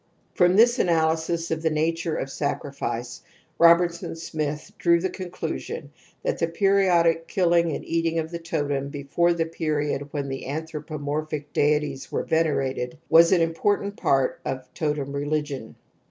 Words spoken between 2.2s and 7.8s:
sacrifice Robertson Smith drew the conclusion that the periodic kilUng